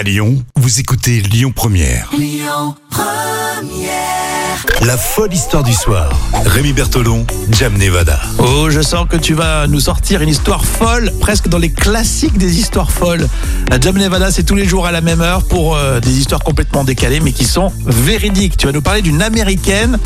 [0.00, 2.10] À Lyon, vous écoutez Lyon Première.
[4.80, 6.10] La folle histoire du soir.
[6.46, 8.18] Rémi Bertolon, Jam Nevada.
[8.38, 12.38] Oh, je sens que tu vas nous sortir une histoire folle, presque dans les classiques
[12.38, 13.28] des histoires folles.
[13.68, 16.42] La Jam Nevada, c'est tous les jours à la même heure pour euh, des histoires
[16.42, 18.56] complètement décalées, mais qui sont véridiques.
[18.56, 19.98] Tu vas nous parler d'une américaine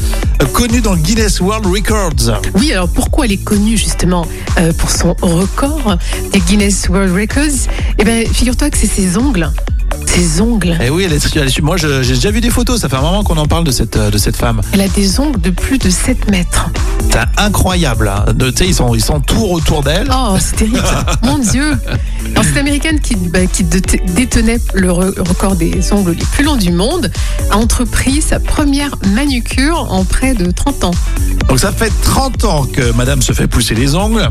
[0.43, 2.43] euh, connue dans le Guinness World Records.
[2.55, 4.27] Oui, alors pourquoi elle est connue justement
[4.59, 5.99] euh, pour son record
[6.33, 7.71] des Guinness World Records?
[8.01, 9.49] Eh bien, figure-toi que c'est ses ongles.
[10.07, 10.77] Ses ongles.
[10.83, 13.01] Et oui, elle est, elle est- moi j'ai déjà vu des photos, ça fait un
[13.03, 14.61] moment qu'on en parle de cette, euh, de cette femme.
[14.73, 16.69] Elle a des ongles de plus de 7 mètres.
[17.11, 18.09] C'est incroyable.
[18.09, 18.33] hein.
[18.33, 20.09] De- Tu sais, ils sont, ils sont tout autour d'elle.
[20.13, 20.83] Oh, c'est terrible.
[21.23, 21.77] Mon Dieu.
[22.33, 23.81] Alors, cette américaine qui, bah, qui dé-
[24.15, 27.11] détenait le re- record des ongles les plus longs du monde
[27.51, 30.91] a entrepris sa première manucure en près de 30 ans.
[31.49, 34.31] Donc ça fait 30 ans que madame se fait pousser les ongles.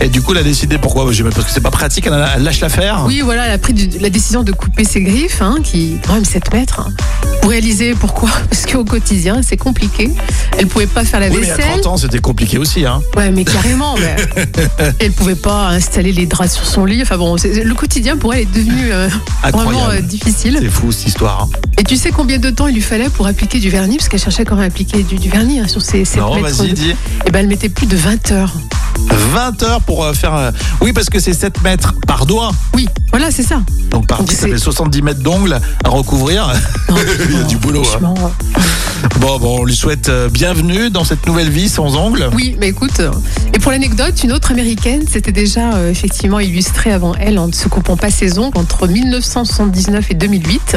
[0.00, 2.42] Et du coup, elle a décidé pourquoi Parce que c'est pas pratique, elle, a- elle
[2.42, 3.04] lâche l'affaire.
[3.06, 6.14] Oui, voilà, elle a pris du- la décision de couper ses griffes, hein, qui quand
[6.14, 6.80] même 7 mètres.
[6.80, 6.92] hein.
[7.40, 10.10] Pour réaliser pourquoi Parce qu'au quotidien, c'est compliqué.
[10.58, 11.72] Elle pouvait pas faire la Oui, mais à vaisselle.
[11.80, 12.84] 30 ans, c'était compliqué aussi.
[12.84, 13.00] Hein.
[13.16, 13.94] Ouais, mais carrément.
[14.00, 14.16] mais
[14.98, 17.00] elle pouvait pas installer les draps sur son lit.
[17.02, 19.08] Enfin bon, c'est- le quotidien pour elle est devenu euh,
[19.42, 19.94] vraiment Incroyable.
[19.94, 20.58] euh, difficile.
[20.60, 21.42] C'est fou cette histoire.
[21.52, 21.58] hein.
[21.78, 23.96] Et tu sais combien de temps il lui fallait pour appliquer du vernis?
[23.98, 26.56] Parce qu'elle cherchait comment appliquer du, du vernis hein, sur ses 7 Non, mètres.
[26.56, 26.94] vas-y, dis.
[27.26, 28.52] Eh ben, elle mettait plus de 20 heures.
[29.08, 30.34] 20 heures pour euh, faire.
[30.34, 32.52] euh, Oui, parce que c'est 7 mètres par doigt.
[32.74, 33.60] Oui, voilà, c'est ça.
[33.90, 36.52] Donc par Donc 10, ça fait 70 mètres d'ongles à recouvrir.
[37.30, 37.82] Il y a du boulot.
[38.04, 38.14] hein.
[39.20, 42.28] Bon, bon, on lui souhaite euh, bienvenue dans cette nouvelle vie sans ongles.
[42.34, 43.00] Oui, mais écoute.
[43.54, 47.52] Et pour l'anecdote, une autre américaine s'était déjà euh, effectivement illustrée avant elle en ne
[47.52, 50.76] se coupant pas ses ongles entre 1979 et 2008.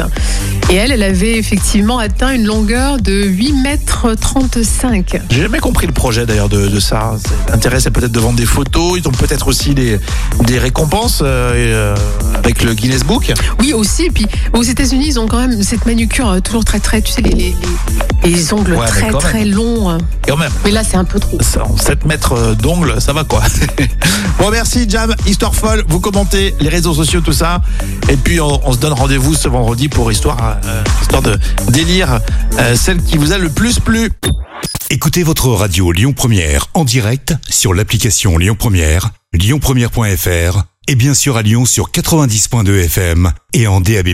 [0.70, 5.18] Et elle, elle avait effectivement atteint une longueur de 8 mètres 35.
[5.28, 7.16] J'ai jamais compris le projet d'ailleurs de, de ça.
[7.48, 8.96] L'intérêt, c'est peut-être de vendre des photos.
[9.02, 9.98] Ils ont peut-être aussi des,
[10.44, 11.96] des récompenses euh, et, euh,
[12.38, 13.32] avec le Guinness Book.
[13.58, 14.04] Oui, aussi.
[14.06, 17.10] Et puis aux États-Unis, ils ont quand même cette manucure euh, toujours très, très, tu
[17.12, 17.54] sais, les, les,
[18.22, 19.90] les- les ongles Ouais, très, très longs.
[19.90, 19.98] euh.
[20.28, 20.52] Quand même.
[20.64, 21.38] Mais là, c'est un peu trop.
[21.40, 23.42] Ça, en 7 mètres d'ongles, ça va quoi.
[24.40, 25.84] bon, merci Jam, histoire folle.
[25.88, 27.60] Vous commentez les réseaux sociaux, tout ça.
[28.08, 32.20] Et puis, on, on se donne rendez-vous ce vendredi pour histoire, euh, histoire de délire,
[32.58, 34.10] euh, celle qui vous a le plus plu.
[34.88, 41.36] Écoutez votre radio Lyon Première en direct sur l'application Lyon Première, lyonpremière.fr et bien sûr
[41.36, 44.08] à Lyon sur 90.2 FM et en DAB+.